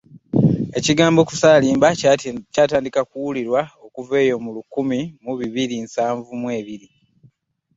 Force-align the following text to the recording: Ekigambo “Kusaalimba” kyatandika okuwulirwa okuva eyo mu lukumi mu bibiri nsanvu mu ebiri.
Ekigambo 0.77 1.19
“Kusaalimba” 1.29 1.87
kyatandika 2.53 2.97
okuwulirwa 3.05 3.61
okuva 3.85 4.15
eyo 4.23 4.35
mu 4.43 4.49
lukumi 4.55 4.99
mu 5.23 5.33
bibiri 5.39 5.75
nsanvu 5.85 6.31
mu 6.41 6.47
ebiri. 6.59 6.87